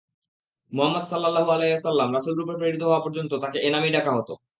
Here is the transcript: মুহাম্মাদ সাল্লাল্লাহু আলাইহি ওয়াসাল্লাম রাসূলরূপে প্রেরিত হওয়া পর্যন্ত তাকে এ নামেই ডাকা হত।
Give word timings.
মুহাম্মাদ 0.71 1.05
সাল্লাল্লাহু 1.11 1.49
আলাইহি 1.51 1.73
ওয়াসাল্লাম 1.73 2.07
রাসূলরূপে 2.11 2.53
প্রেরিত 2.59 2.81
হওয়া 2.83 3.03
পর্যন্ত 3.05 3.31
তাকে 3.43 3.57
এ 3.59 3.69
নামেই 3.71 3.93
ডাকা 3.93 4.11
হত। 4.17 4.29